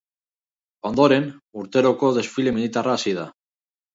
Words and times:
Ondoren, 0.89 1.27
urteroko 1.63 2.11
desfile 2.17 2.53
militarra 2.57 2.95
hasi 2.97 3.17
da. 3.21 3.27